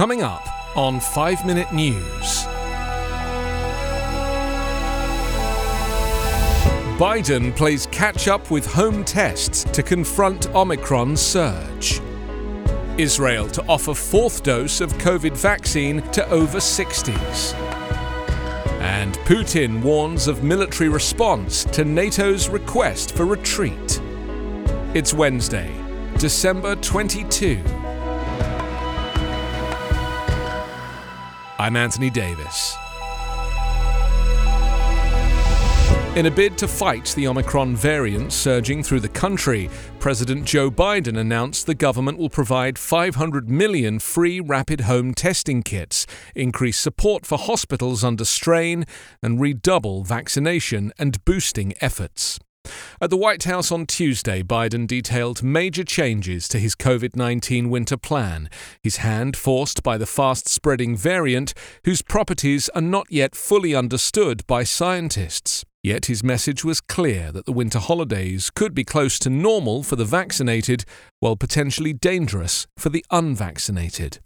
Coming 0.00 0.22
up 0.22 0.48
on 0.78 0.98
5 0.98 1.44
Minute 1.44 1.74
News. 1.74 2.46
Biden 6.96 7.54
plays 7.54 7.84
catch 7.88 8.26
up 8.26 8.50
with 8.50 8.64
home 8.64 9.04
tests 9.04 9.64
to 9.64 9.82
confront 9.82 10.48
Omicron 10.54 11.18
surge. 11.18 12.00
Israel 12.96 13.46
to 13.48 13.62
offer 13.68 13.92
fourth 13.92 14.42
dose 14.42 14.80
of 14.80 14.90
COVID 14.94 15.36
vaccine 15.36 16.00
to 16.12 16.26
over 16.30 16.60
60s. 16.60 17.52
And 18.80 19.16
Putin 19.26 19.82
warns 19.82 20.28
of 20.28 20.42
military 20.42 20.88
response 20.88 21.64
to 21.64 21.84
NATO's 21.84 22.48
request 22.48 23.14
for 23.14 23.26
retreat. 23.26 24.00
It's 24.94 25.12
Wednesday, 25.12 25.70
December 26.16 26.74
22. 26.76 27.62
I'm 31.60 31.76
Anthony 31.76 32.08
Davis. 32.08 32.74
In 36.16 36.24
a 36.24 36.30
bid 36.30 36.56
to 36.56 36.66
fight 36.66 37.12
the 37.14 37.28
Omicron 37.28 37.76
variant 37.76 38.32
surging 38.32 38.82
through 38.82 39.00
the 39.00 39.10
country, 39.10 39.68
President 39.98 40.46
Joe 40.46 40.70
Biden 40.70 41.18
announced 41.18 41.66
the 41.66 41.74
government 41.74 42.16
will 42.16 42.30
provide 42.30 42.78
500 42.78 43.50
million 43.50 43.98
free 43.98 44.40
rapid 44.40 44.80
home 44.80 45.12
testing 45.12 45.62
kits, 45.62 46.06
increase 46.34 46.78
support 46.78 47.26
for 47.26 47.36
hospitals 47.36 48.02
under 48.02 48.24
strain, 48.24 48.86
and 49.22 49.38
redouble 49.38 50.02
vaccination 50.02 50.94
and 50.98 51.22
boosting 51.26 51.74
efforts. 51.82 52.40
At 53.02 53.08
the 53.08 53.16
White 53.16 53.44
House 53.44 53.72
on 53.72 53.86
Tuesday, 53.86 54.42
Biden 54.42 54.86
detailed 54.86 55.42
major 55.42 55.84
changes 55.84 56.46
to 56.48 56.58
his 56.58 56.74
COVID 56.74 57.16
19 57.16 57.70
winter 57.70 57.96
plan, 57.96 58.50
his 58.82 58.98
hand 58.98 59.38
forced 59.38 59.82
by 59.82 59.96
the 59.96 60.04
fast 60.04 60.46
spreading 60.46 60.94
variant 60.94 61.54
whose 61.86 62.02
properties 62.02 62.68
are 62.74 62.82
not 62.82 63.06
yet 63.08 63.34
fully 63.34 63.74
understood 63.74 64.46
by 64.46 64.64
scientists. 64.64 65.64
Yet 65.82 66.06
his 66.06 66.22
message 66.22 66.62
was 66.62 66.82
clear 66.82 67.32
that 67.32 67.46
the 67.46 67.52
winter 67.52 67.78
holidays 67.78 68.50
could 68.50 68.74
be 68.74 68.84
close 68.84 69.18
to 69.20 69.30
normal 69.30 69.82
for 69.82 69.96
the 69.96 70.04
vaccinated, 70.04 70.84
while 71.20 71.36
potentially 71.36 71.94
dangerous 71.94 72.66
for 72.76 72.90
the 72.90 73.02
unvaccinated. 73.10 74.18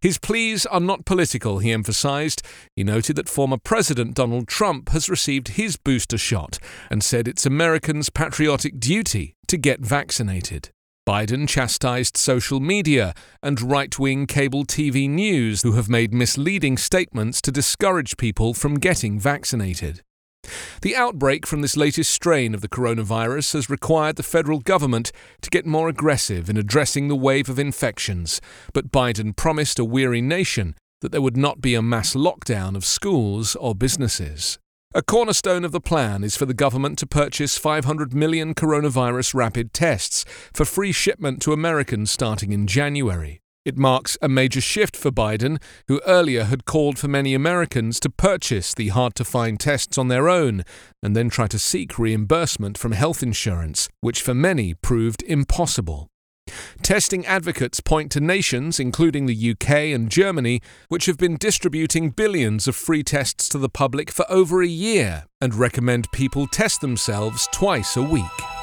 His 0.00 0.18
pleas 0.18 0.66
are 0.66 0.80
not 0.80 1.04
political, 1.04 1.58
he 1.58 1.72
emphasized. 1.72 2.42
He 2.76 2.84
noted 2.84 3.16
that 3.16 3.28
former 3.28 3.56
President 3.56 4.14
Donald 4.14 4.48
Trump 4.48 4.90
has 4.90 5.08
received 5.08 5.48
his 5.48 5.76
booster 5.76 6.18
shot 6.18 6.58
and 6.90 7.02
said 7.02 7.28
it's 7.28 7.46
Americans' 7.46 8.10
patriotic 8.10 8.78
duty 8.78 9.36
to 9.48 9.56
get 9.56 9.80
vaccinated. 9.80 10.70
Biden 11.06 11.46
chastised 11.46 12.16
social 12.16 12.60
media 12.60 13.12
and 13.42 13.60
right 13.60 13.98
wing 13.98 14.26
cable 14.26 14.64
TV 14.64 15.08
news 15.08 15.60
who 15.60 15.72
have 15.72 15.88
made 15.88 16.14
misleading 16.14 16.78
statements 16.78 17.42
to 17.42 17.52
discourage 17.52 18.16
people 18.16 18.54
from 18.54 18.76
getting 18.76 19.20
vaccinated. 19.20 20.02
The 20.82 20.96
outbreak 20.96 21.46
from 21.46 21.60
this 21.60 21.76
latest 21.76 22.12
strain 22.12 22.54
of 22.54 22.60
the 22.60 22.68
coronavirus 22.68 23.52
has 23.54 23.70
required 23.70 24.16
the 24.16 24.22
federal 24.22 24.60
government 24.60 25.12
to 25.42 25.50
get 25.50 25.66
more 25.66 25.88
aggressive 25.88 26.48
in 26.50 26.56
addressing 26.56 27.08
the 27.08 27.16
wave 27.16 27.48
of 27.48 27.58
infections, 27.58 28.40
but 28.72 28.92
Biden 28.92 29.36
promised 29.36 29.78
a 29.78 29.84
weary 29.84 30.20
nation 30.20 30.74
that 31.00 31.12
there 31.12 31.22
would 31.22 31.36
not 31.36 31.60
be 31.60 31.74
a 31.74 31.82
mass 31.82 32.14
lockdown 32.14 32.76
of 32.76 32.84
schools 32.84 33.56
or 33.56 33.74
businesses. 33.74 34.58
A 34.94 35.02
cornerstone 35.02 35.64
of 35.64 35.72
the 35.72 35.80
plan 35.80 36.22
is 36.22 36.36
for 36.36 36.46
the 36.46 36.54
government 36.54 36.98
to 37.00 37.06
purchase 37.06 37.58
500 37.58 38.14
million 38.14 38.54
coronavirus 38.54 39.34
rapid 39.34 39.74
tests 39.74 40.24
for 40.52 40.64
free 40.64 40.92
shipment 40.92 41.42
to 41.42 41.52
Americans 41.52 42.10
starting 42.10 42.52
in 42.52 42.66
January. 42.68 43.40
It 43.64 43.78
marks 43.78 44.18
a 44.20 44.28
major 44.28 44.60
shift 44.60 44.94
for 44.94 45.10
Biden, 45.10 45.60
who 45.88 46.02
earlier 46.06 46.44
had 46.44 46.66
called 46.66 46.98
for 46.98 47.08
many 47.08 47.32
Americans 47.32 47.98
to 48.00 48.10
purchase 48.10 48.74
the 48.74 48.88
hard 48.88 49.14
to 49.14 49.24
find 49.24 49.58
tests 49.58 49.96
on 49.96 50.08
their 50.08 50.28
own 50.28 50.64
and 51.02 51.16
then 51.16 51.30
try 51.30 51.46
to 51.46 51.58
seek 51.58 51.98
reimbursement 51.98 52.76
from 52.76 52.92
health 52.92 53.22
insurance, 53.22 53.88
which 54.02 54.20
for 54.20 54.34
many 54.34 54.74
proved 54.74 55.22
impossible. 55.22 56.08
Testing 56.82 57.24
advocates 57.24 57.80
point 57.80 58.12
to 58.12 58.20
nations, 58.20 58.78
including 58.78 59.24
the 59.24 59.50
UK 59.52 59.70
and 59.94 60.10
Germany, 60.10 60.60
which 60.88 61.06
have 61.06 61.16
been 61.16 61.38
distributing 61.38 62.10
billions 62.10 62.68
of 62.68 62.76
free 62.76 63.02
tests 63.02 63.48
to 63.48 63.56
the 63.56 63.70
public 63.70 64.10
for 64.10 64.30
over 64.30 64.62
a 64.62 64.66
year 64.66 65.24
and 65.40 65.54
recommend 65.54 66.12
people 66.12 66.46
test 66.46 66.82
themselves 66.82 67.48
twice 67.50 67.96
a 67.96 68.02
week. 68.02 68.53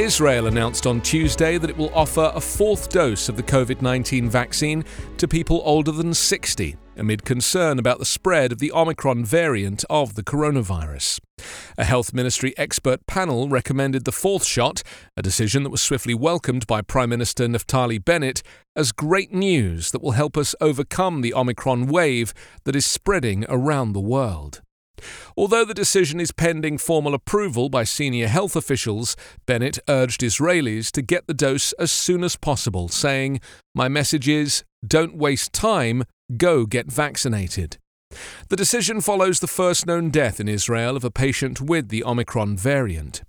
Israel 0.00 0.46
announced 0.46 0.86
on 0.86 1.02
Tuesday 1.02 1.58
that 1.58 1.68
it 1.68 1.76
will 1.76 1.94
offer 1.94 2.32
a 2.34 2.40
fourth 2.40 2.88
dose 2.88 3.28
of 3.28 3.36
the 3.36 3.42
COVID 3.42 3.82
19 3.82 4.30
vaccine 4.30 4.82
to 5.18 5.28
people 5.28 5.60
older 5.62 5.92
than 5.92 6.14
60, 6.14 6.74
amid 6.96 7.26
concern 7.26 7.78
about 7.78 7.98
the 7.98 8.06
spread 8.06 8.50
of 8.50 8.60
the 8.60 8.72
Omicron 8.72 9.26
variant 9.26 9.84
of 9.90 10.14
the 10.14 10.22
coronavirus. 10.22 11.20
A 11.76 11.84
health 11.84 12.14
ministry 12.14 12.54
expert 12.56 13.06
panel 13.06 13.50
recommended 13.50 14.06
the 14.06 14.10
fourth 14.10 14.46
shot, 14.46 14.82
a 15.18 15.22
decision 15.22 15.64
that 15.64 15.70
was 15.70 15.82
swiftly 15.82 16.14
welcomed 16.14 16.66
by 16.66 16.80
Prime 16.80 17.10
Minister 17.10 17.46
Naftali 17.46 18.02
Bennett 18.02 18.42
as 18.74 18.92
great 18.92 19.34
news 19.34 19.90
that 19.90 20.02
will 20.02 20.12
help 20.12 20.38
us 20.38 20.54
overcome 20.62 21.20
the 21.20 21.34
Omicron 21.34 21.88
wave 21.88 22.32
that 22.64 22.74
is 22.74 22.86
spreading 22.86 23.44
around 23.50 23.92
the 23.92 24.00
world. 24.00 24.62
Although 25.36 25.64
the 25.64 25.74
decision 25.74 26.20
is 26.20 26.32
pending 26.32 26.78
formal 26.78 27.14
approval 27.14 27.68
by 27.68 27.84
senior 27.84 28.28
health 28.28 28.56
officials, 28.56 29.16
Bennett 29.46 29.78
urged 29.88 30.20
Israelis 30.20 30.90
to 30.92 31.02
get 31.02 31.26
the 31.26 31.34
dose 31.34 31.72
as 31.74 31.90
soon 31.90 32.24
as 32.24 32.36
possible, 32.36 32.88
saying, 32.88 33.40
My 33.74 33.88
message 33.88 34.28
is 34.28 34.64
don't 34.86 35.16
waste 35.16 35.52
time, 35.52 36.04
go 36.36 36.66
get 36.66 36.90
vaccinated. 36.90 37.78
The 38.48 38.56
decision 38.56 39.00
follows 39.00 39.40
the 39.40 39.46
first 39.46 39.86
known 39.86 40.10
death 40.10 40.40
in 40.40 40.48
Israel 40.48 40.96
of 40.96 41.04
a 41.04 41.10
patient 41.10 41.60
with 41.60 41.88
the 41.88 42.02
Omicron 42.04 42.56
variant. 42.56 43.22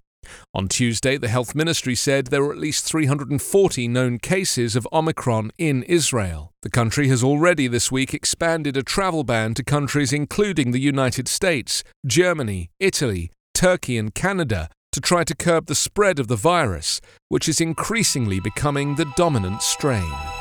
On 0.54 0.68
Tuesday, 0.68 1.18
the 1.18 1.28
health 1.28 1.56
ministry 1.56 1.96
said 1.96 2.28
there 2.28 2.44
were 2.44 2.52
at 2.52 2.58
least 2.58 2.86
340 2.86 3.88
known 3.88 4.20
cases 4.20 4.76
of 4.76 4.88
Omicron 4.92 5.52
in 5.58 5.84
Israel. 5.84 6.52
The 6.62 6.70
country 6.70 7.08
has 7.08 7.24
already 7.24 7.68
this 7.68 7.92
week 7.92 8.14
expanded 8.14 8.78
a 8.78 8.84
travel 8.84 9.24
ban 9.24 9.54
to 9.56 9.64
countries 9.64 10.14
including 10.14 10.72
the 10.72 10.80
United 10.80 11.28
States, 11.28 11.84
Germany, 12.06 12.70
Italy, 12.80 13.32
Turkey, 13.54 13.98
and 13.98 14.14
Canada 14.14 14.70
to 14.92 15.00
try 15.00 15.24
to 15.24 15.36
curb 15.36 15.68
the 15.68 15.76
spread 15.76 16.20
of 16.20 16.28
the 16.28 16.36
virus, 16.36 17.00
which 17.30 17.48
is 17.48 17.62
increasingly 17.62 18.40
becoming 18.40 18.96
the 18.96 19.12
dominant 19.16 19.62
strain. 19.62 20.41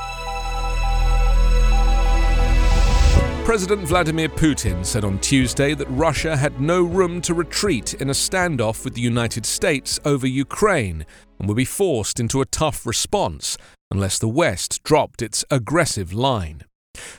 President 3.50 3.82
Vladimir 3.88 4.28
Putin 4.28 4.86
said 4.86 5.04
on 5.04 5.18
Tuesday 5.18 5.74
that 5.74 5.88
Russia 5.88 6.36
had 6.36 6.60
no 6.60 6.84
room 6.84 7.20
to 7.20 7.34
retreat 7.34 7.94
in 7.94 8.08
a 8.08 8.12
standoff 8.12 8.84
with 8.84 8.94
the 8.94 9.00
United 9.00 9.44
States 9.44 9.98
over 10.04 10.24
Ukraine 10.24 11.04
and 11.36 11.48
would 11.48 11.56
be 11.56 11.64
forced 11.64 12.20
into 12.20 12.40
a 12.40 12.46
tough 12.46 12.86
response 12.86 13.58
unless 13.90 14.20
the 14.20 14.28
West 14.28 14.80
dropped 14.84 15.20
its 15.20 15.44
aggressive 15.50 16.12
line. 16.12 16.62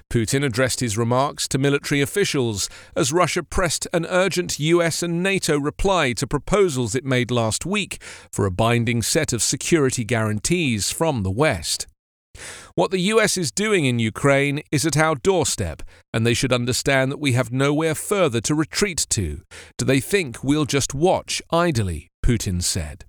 Putin 0.10 0.42
addressed 0.42 0.80
his 0.80 0.98
remarks 0.98 1.50
to 1.50 1.58
military 1.58 2.00
officials 2.00 2.70
as 2.96 3.12
Russia 3.12 3.44
pressed 3.44 3.86
an 3.92 4.06
urgent 4.06 4.58
US 4.58 5.04
and 5.04 5.22
NATO 5.22 5.60
reply 5.60 6.14
to 6.14 6.26
proposals 6.26 6.96
it 6.96 7.04
made 7.04 7.30
last 7.30 7.66
week 7.66 8.02
for 8.32 8.46
a 8.46 8.52
binding 8.52 9.02
set 9.02 9.34
of 9.34 9.44
security 9.44 10.06
guarantees 10.06 10.92
from 10.92 11.24
the 11.24 11.32
West. 11.32 11.88
What 12.76 12.92
the 12.92 13.00
US 13.14 13.38
is 13.38 13.52
doing 13.52 13.86
in 13.86 14.00
Ukraine 14.00 14.62
is 14.72 14.86
at 14.86 14.98
our 14.98 15.16
doorstep, 15.16 15.84
and 16.14 16.26
they 16.26 16.34
should 16.34 16.54
understand 16.54 17.12
that 17.12 17.20
we 17.20 17.34
have 17.34 17.52
nowhere 17.52 17.96
further 17.96 18.42
to 18.42 18.56
retreat 18.56 19.06
to. 19.10 19.42
Do 19.78 19.86
they 19.86 20.00
think 20.00 20.44
we'll 20.44 20.66
just 20.66 20.94
watch 20.94 21.42
idly? 21.52 22.10
Putin 22.26 22.62
said. 22.62 23.06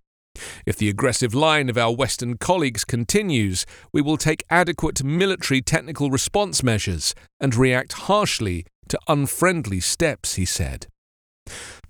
If 0.67 0.77
the 0.77 0.89
aggressive 0.89 1.35
line 1.35 1.69
of 1.69 1.77
our 1.77 1.95
Western 1.95 2.39
colleagues 2.39 2.85
continues, 2.85 3.67
we 3.93 4.01
will 4.01 4.17
take 4.17 4.45
adequate 4.51 5.05
military 5.05 5.61
technical 5.61 6.11
response 6.11 6.63
measures 6.63 7.15
and 7.39 7.55
react 7.55 7.93
harshly 7.93 8.65
to 8.89 8.99
unfriendly 9.09 9.81
steps, 9.81 10.35
he 10.35 10.45
said. 10.45 10.87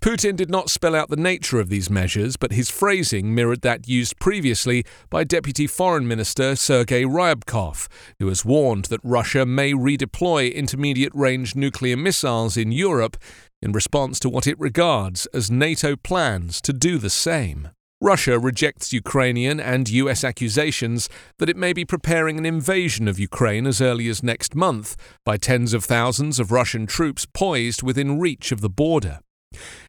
Putin 0.03 0.35
did 0.35 0.49
not 0.49 0.69
spell 0.69 0.95
out 0.95 1.07
the 1.07 1.15
nature 1.15 1.61
of 1.61 1.69
these 1.69 1.89
measures, 1.89 2.35
but 2.35 2.51
his 2.51 2.69
phrasing 2.69 3.33
mirrored 3.33 3.61
that 3.61 3.87
used 3.87 4.19
previously 4.19 4.83
by 5.09 5.23
Deputy 5.23 5.65
Foreign 5.65 6.05
Minister 6.05 6.57
Sergei 6.57 7.03
Ryabkov, 7.03 7.87
who 8.19 8.27
has 8.27 8.43
warned 8.43 8.83
that 8.85 8.99
Russia 9.01 9.45
may 9.45 9.71
redeploy 9.71 10.53
intermediate 10.53 11.15
range 11.15 11.55
nuclear 11.55 11.95
missiles 11.95 12.57
in 12.57 12.73
Europe 12.73 13.15
in 13.61 13.71
response 13.71 14.19
to 14.19 14.29
what 14.29 14.45
it 14.45 14.59
regards 14.59 15.25
as 15.27 15.49
NATO 15.49 15.95
plans 15.95 16.59
to 16.63 16.73
do 16.73 16.97
the 16.97 17.09
same. 17.09 17.69
Russia 18.01 18.37
rejects 18.37 18.91
Ukrainian 18.91 19.57
and 19.57 19.89
US 19.89 20.25
accusations 20.25 21.07
that 21.39 21.47
it 21.47 21.55
may 21.55 21.71
be 21.71 21.85
preparing 21.85 22.37
an 22.37 22.45
invasion 22.45 23.07
of 23.07 23.21
Ukraine 23.21 23.65
as 23.65 23.79
early 23.79 24.09
as 24.09 24.21
next 24.21 24.53
month 24.53 24.97
by 25.23 25.37
tens 25.37 25.73
of 25.73 25.85
thousands 25.85 26.41
of 26.41 26.51
Russian 26.51 26.87
troops 26.87 27.25
poised 27.25 27.81
within 27.81 28.19
reach 28.19 28.51
of 28.51 28.59
the 28.59 28.69
border. 28.69 29.21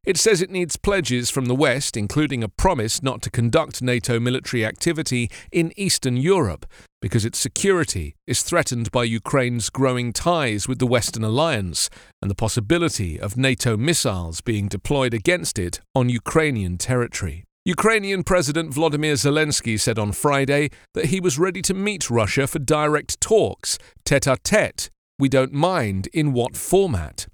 It 0.04 0.16
says 0.16 0.40
it 0.40 0.50
needs 0.50 0.76
pledges 0.76 1.30
from 1.30 1.46
the 1.46 1.54
West, 1.54 1.96
including 1.96 2.42
a 2.42 2.48
promise 2.48 3.02
not 3.02 3.22
to 3.22 3.30
conduct 3.30 3.82
NATO 3.82 4.20
military 4.20 4.64
activity 4.64 5.30
in 5.52 5.72
Eastern 5.76 6.16
Europe, 6.16 6.66
because 7.00 7.24
its 7.24 7.38
security 7.38 8.14
is 8.26 8.42
threatened 8.42 8.90
by 8.90 9.04
Ukraine's 9.04 9.70
growing 9.70 10.12
ties 10.12 10.66
with 10.66 10.78
the 10.78 10.86
Western 10.86 11.24
alliance 11.24 11.90
and 12.22 12.30
the 12.30 12.34
possibility 12.34 13.20
of 13.20 13.36
NATO 13.36 13.76
missiles 13.76 14.40
being 14.40 14.68
deployed 14.68 15.14
against 15.14 15.58
it 15.58 15.80
on 15.94 16.08
Ukrainian 16.08 16.78
territory. 16.78 17.44
Ukrainian 17.66 18.24
President 18.24 18.74
Volodymyr 18.74 19.14
Zelensky 19.14 19.80
said 19.80 19.98
on 19.98 20.12
Friday 20.12 20.68
that 20.92 21.06
he 21.06 21.18
was 21.18 21.38
ready 21.38 21.62
to 21.62 21.72
meet 21.72 22.10
Russia 22.10 22.46
for 22.46 22.58
direct 22.58 23.18
talks, 23.22 23.78
tete 24.04 24.26
a 24.26 24.36
tete. 24.44 24.90
We 25.18 25.30
don't 25.30 25.52
mind 25.54 26.08
in 26.12 26.34
what 26.34 26.58
format. 26.58 27.26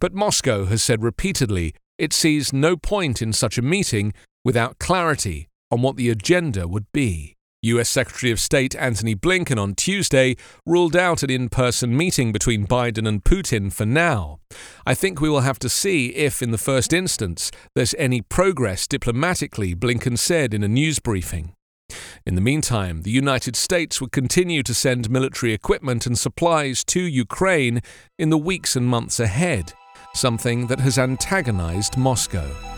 But 0.00 0.14
Moscow 0.14 0.66
has 0.66 0.82
said 0.82 1.02
repeatedly 1.02 1.74
it 1.98 2.12
sees 2.12 2.52
no 2.52 2.76
point 2.76 3.20
in 3.20 3.32
such 3.32 3.58
a 3.58 3.62
meeting 3.62 4.14
without 4.44 4.78
clarity 4.78 5.48
on 5.70 5.82
what 5.82 5.96
the 5.96 6.10
agenda 6.10 6.68
would 6.68 6.86
be. 6.92 7.34
US 7.62 7.88
Secretary 7.88 8.30
of 8.30 8.38
State 8.38 8.76
Antony 8.76 9.16
Blinken 9.16 9.60
on 9.60 9.74
Tuesday 9.74 10.36
ruled 10.64 10.94
out 10.94 11.24
an 11.24 11.30
in 11.30 11.48
person 11.48 11.96
meeting 11.96 12.30
between 12.30 12.68
Biden 12.68 13.06
and 13.06 13.24
Putin 13.24 13.72
for 13.72 13.84
now. 13.84 14.38
I 14.86 14.94
think 14.94 15.20
we 15.20 15.28
will 15.28 15.40
have 15.40 15.58
to 15.60 15.68
see 15.68 16.10
if, 16.10 16.40
in 16.40 16.52
the 16.52 16.58
first 16.58 16.92
instance, 16.92 17.50
there's 17.74 17.96
any 17.98 18.22
progress 18.22 18.86
diplomatically, 18.86 19.74
Blinken 19.74 20.16
said 20.16 20.54
in 20.54 20.62
a 20.62 20.68
news 20.68 21.00
briefing. 21.00 21.52
In 22.24 22.34
the 22.34 22.40
meantime, 22.40 23.02
the 23.02 23.10
United 23.10 23.56
States 23.56 24.00
would 24.00 24.12
continue 24.12 24.62
to 24.62 24.74
send 24.74 25.10
military 25.10 25.52
equipment 25.52 26.06
and 26.06 26.18
supplies 26.18 26.84
to 26.84 27.00
Ukraine 27.00 27.80
in 28.18 28.30
the 28.30 28.38
weeks 28.38 28.76
and 28.76 28.86
months 28.86 29.20
ahead, 29.20 29.72
something 30.14 30.66
that 30.68 30.80
has 30.80 30.98
antagonized 30.98 31.96
Moscow. 31.96 32.77